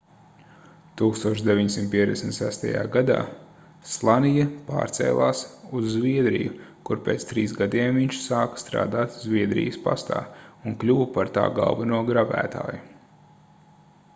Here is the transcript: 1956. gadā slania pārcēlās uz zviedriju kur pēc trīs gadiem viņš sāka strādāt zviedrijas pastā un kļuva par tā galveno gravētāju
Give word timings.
1956. 0.99 2.63
gadā 2.95 3.17
slania 3.95 4.45
pārcēlās 4.69 5.43
uz 5.81 5.91
zviedriju 5.97 6.55
kur 6.91 7.03
pēc 7.09 7.27
trīs 7.33 7.55
gadiem 7.59 8.01
viņš 8.01 8.23
sāka 8.23 8.63
strādāt 8.63 9.19
zviedrijas 9.27 9.79
pastā 9.87 10.23
un 10.71 10.79
kļuva 10.87 11.07
par 11.19 11.33
tā 11.39 11.45
galveno 11.61 12.01
gravētāju 12.11 12.81